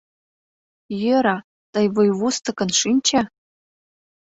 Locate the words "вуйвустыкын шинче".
1.93-3.21